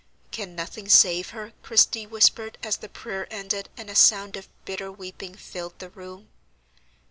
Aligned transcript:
"Can 0.31 0.55
nothing 0.55 0.89
save 0.89 1.29
her?" 1.29 1.53
Christie 1.61 2.07
whispered, 2.07 2.57
as 2.63 2.77
the 2.77 2.89
prayer 2.89 3.27
ended, 3.31 3.69
and 3.77 3.87
a 3.87 3.93
sound 3.95 4.35
of 4.35 4.47
bitter 4.65 4.91
weeping 4.91 5.35
filled 5.35 5.77
the 5.77 5.91
room. 5.91 6.29